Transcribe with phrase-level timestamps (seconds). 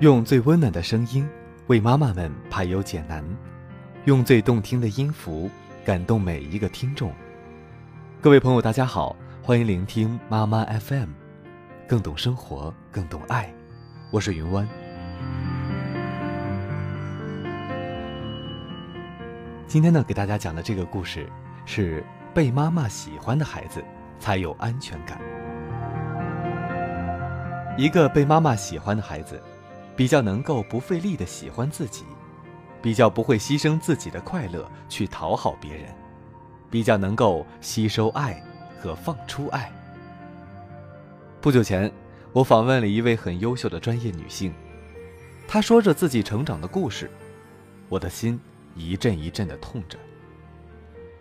[0.00, 1.26] 用最温暖的声音
[1.68, 3.24] 为妈妈们排忧解难，
[4.04, 5.50] 用最动听的音符
[5.86, 7.10] 感动每一个听众。
[8.20, 11.08] 各位朋友，大家好，欢迎聆听妈妈 FM，
[11.88, 13.50] 更懂生活，更懂爱。
[14.10, 14.68] 我是云湾。
[19.66, 21.26] 今天呢，给大家讲的这个故事
[21.64, 22.04] 是
[22.34, 23.82] 被妈妈喜欢的孩子
[24.18, 25.18] 才有安全感。
[27.78, 29.40] 一个被妈妈喜欢的孩子。
[29.96, 32.04] 比较能够不费力的喜欢自己，
[32.82, 35.86] 比较不会牺牲自己的快乐去讨好别人，
[36.70, 38.42] 比较能够吸收爱
[38.78, 39.72] 和放出爱。
[41.40, 41.90] 不久前，
[42.32, 44.52] 我访问了一位很优秀的专业女性，
[45.48, 47.10] 她说着自己成长的故事，
[47.88, 48.38] 我的心
[48.74, 49.98] 一阵一阵的痛着。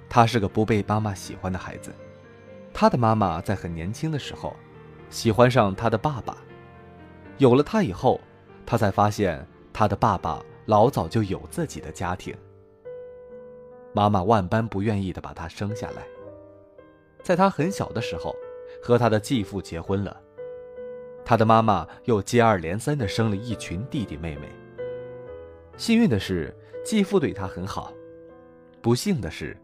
[0.10, 1.96] 她是个不被妈妈喜欢的孩子，
[2.74, 4.54] 她的妈妈在很年轻的时候，
[5.10, 6.36] 喜欢上她的爸爸，
[7.38, 8.20] 有了他以后。
[8.66, 12.36] 他才发现，他的爸爸老早就有自己的家庭。
[13.94, 16.04] 妈妈万般不愿意的把他生下来，
[17.24, 18.36] 在他很小的时候，
[18.82, 20.20] 和他的继父结婚了。
[21.24, 24.50] 他的妈妈又接二连三的生了一群弟弟妹妹。
[25.78, 27.92] 幸运的是，继父对他很好；
[28.82, 29.58] 不幸的是，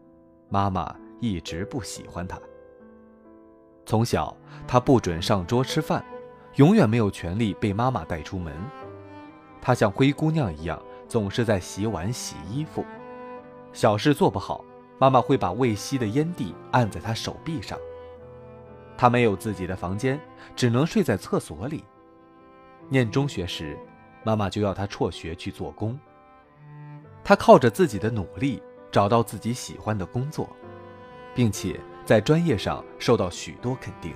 [0.48, 2.40] 妈妈一直不喜欢他。
[3.84, 6.04] 从小，他不准上桌吃饭，
[6.56, 8.54] 永远没有权利被妈妈带出门。
[9.62, 12.84] 她像灰姑娘一样，总是在洗碗、洗衣服，
[13.72, 14.64] 小事做不好，
[14.98, 17.78] 妈妈会把未吸的烟蒂按在她手臂上。
[18.96, 20.20] 她没有自己的房间，
[20.56, 21.84] 只能睡在厕所里。
[22.88, 23.78] 念中学时，
[24.24, 25.98] 妈妈就要她辍学去做工。
[27.22, 28.60] 她靠着自己的努力
[28.90, 30.48] 找到自己喜欢的工作，
[31.36, 34.12] 并且在专业上受到许多肯定，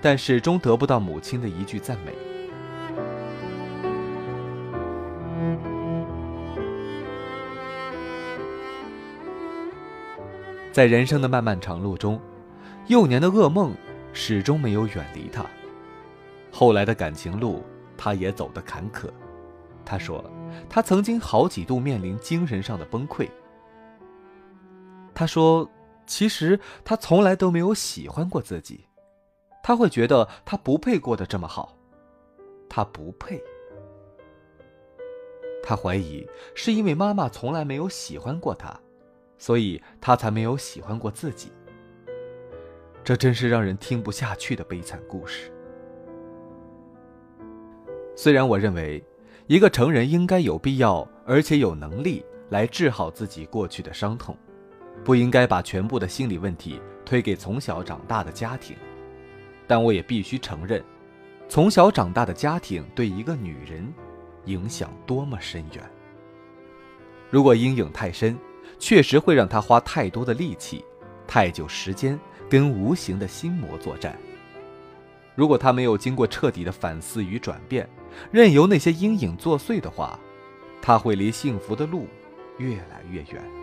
[0.00, 2.12] 但始终得不到母亲的一句赞美。
[10.72, 12.18] 在人生的漫漫长路中，
[12.86, 13.74] 幼年的噩梦
[14.14, 15.44] 始终没有远离他。
[16.50, 17.62] 后来的感情路，
[17.94, 19.10] 他也走得坎坷。
[19.84, 20.24] 他说，
[20.70, 23.28] 他曾经好几度面临精神上的崩溃。
[25.14, 25.68] 他说，
[26.06, 28.86] 其实他从来都没有喜欢过自己，
[29.62, 31.76] 他会觉得他不配过得这么好，
[32.66, 33.38] 他不配。
[35.62, 38.74] 他怀疑是因为妈妈从来没有喜欢过他。
[39.42, 41.50] 所以他才没有喜欢过自己。
[43.02, 45.50] 这真是让人听不下去的悲惨故事。
[48.14, 49.04] 虽然我认为，
[49.48, 54.38] 一个成人应该有必要而且有能力来治好自己过去的伤痛，
[55.02, 58.76] 不应该把全部的心理问题推给从小长大的家庭，
[59.66, 60.80] 但我也必须承认，
[61.48, 63.92] 从小长大的家庭对一个女人
[64.44, 65.82] 影响多么深远。
[67.28, 68.38] 如果阴影太深，
[68.78, 70.84] 确实会让他花太多的力气、
[71.26, 72.18] 太久时间
[72.48, 74.16] 跟无形的心魔作战。
[75.34, 77.88] 如果他没有经过彻底的反思与转变，
[78.30, 80.18] 任由那些阴影作祟的话，
[80.82, 82.06] 他会离幸福的路
[82.58, 83.61] 越来越远。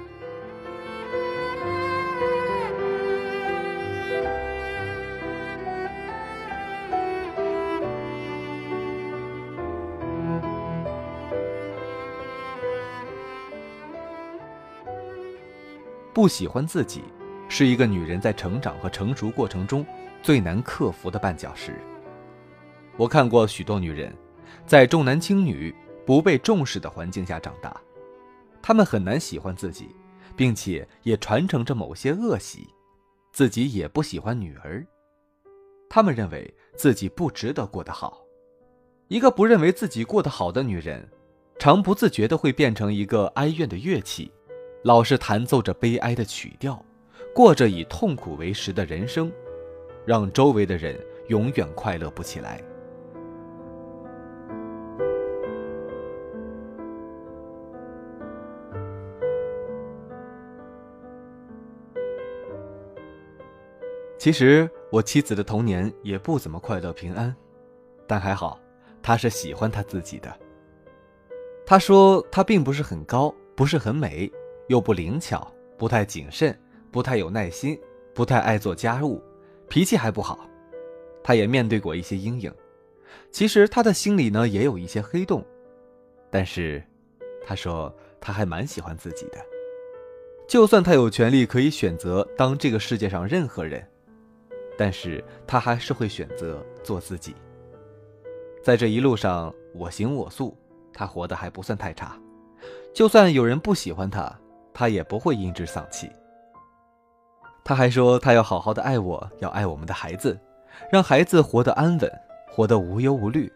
[16.20, 17.02] 不喜欢自己，
[17.48, 19.86] 是一个女人在成长和成熟过程中
[20.22, 21.80] 最难克服的绊脚石。
[22.98, 24.14] 我看过许多女人，
[24.66, 25.74] 在重男轻女、
[26.06, 27.74] 不被重视的环境下长大，
[28.62, 29.96] 她们很难喜欢自己，
[30.36, 32.68] 并且也传承着某些恶习，
[33.32, 34.86] 自己也不喜欢女儿。
[35.90, 38.20] 她们认为自己不值得过得好。
[39.08, 41.10] 一个不认为自己过得好的女人，
[41.58, 44.30] 常不自觉地会变成一个哀怨的乐器。
[44.84, 46.84] 老是弹奏着悲哀的曲调，
[47.36, 49.30] 过着以痛苦为食的人生，
[50.06, 50.98] 让周围的人
[51.28, 52.64] 永远快乐不起来。
[64.18, 67.36] 其实我妻子的童年也不怎么快乐平安，
[68.08, 68.60] 但还好，
[69.02, 70.34] 她是喜欢她自己的。
[71.66, 74.32] 她说她并不是很高，不是很美。
[74.70, 76.56] 又不灵巧，不太谨慎，
[76.92, 77.78] 不太有耐心，
[78.14, 79.20] 不太爱做家务，
[79.68, 80.48] 脾气还不好。
[81.24, 82.54] 他也面对过一些阴影，
[83.32, 85.44] 其实他的心里呢也有一些黑洞，
[86.30, 86.84] 但是，
[87.44, 89.40] 他说他还蛮喜欢自己的。
[90.48, 93.84] 就算他有权利可以选择当这个世界上任何人，
[94.78, 97.34] 但是他还是会选择做自己。
[98.62, 100.56] 在这一路上，我行我素，
[100.94, 102.16] 他活得还不算太差。
[102.94, 104.40] 就算有人不喜欢他，
[104.80, 106.10] 他也不会因之丧气。
[107.66, 110.40] 他还说他要好好的爱我，要爱我们的孩子，
[110.90, 112.10] 让孩子活得安稳，
[112.50, 113.52] 活得无忧无虑。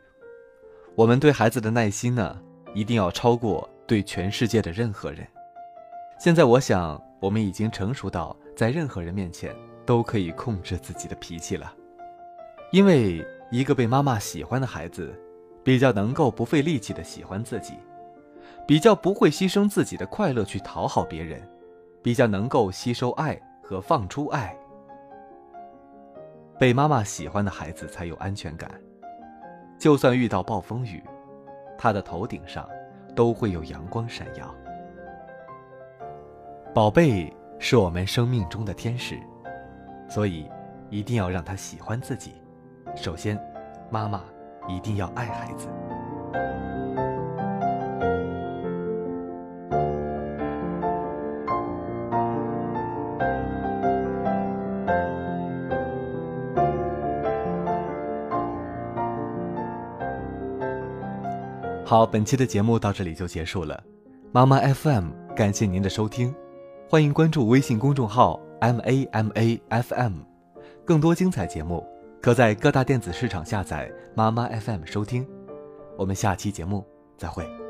[0.95, 2.37] 我们对孩子的耐心呢，
[2.73, 5.25] 一定要超过对全世界的任何人。
[6.19, 9.55] 现在我想，我们已经成熟到在任何人面前
[9.85, 11.73] 都可以控制自己的脾气了，
[12.73, 15.17] 因为一个被妈妈喜欢的孩子，
[15.63, 17.75] 比较能够不费力气的喜欢自己，
[18.67, 21.41] 比较不会牺牲自己的快乐去讨好别人，
[22.01, 23.39] 比较能够吸收爱。
[23.65, 24.53] 和放出爱，
[26.59, 28.69] 被妈妈喜欢的孩子才有安全感。
[29.79, 31.01] 就算遇到暴风雨，
[31.77, 32.67] 他的头顶上
[33.15, 34.53] 都会有阳光闪耀。
[36.73, 39.17] 宝贝是我们生命中的天使，
[40.09, 40.45] 所以
[40.89, 42.33] 一定要让他喜欢自己。
[42.97, 43.41] 首先，
[43.89, 44.25] 妈妈
[44.67, 45.69] 一定要爱孩子。
[61.85, 63.83] 好，本期的节目到这里就结束了。
[64.31, 66.33] 妈妈 FM，感谢您的收听，
[66.89, 70.13] 欢迎关注微信公众号 M A M A F M，
[70.85, 71.85] 更多精彩节目
[72.21, 75.27] 可在各大电子市场下载妈妈 FM 收听。
[75.97, 76.85] 我们下期节目
[77.17, 77.62] 再会。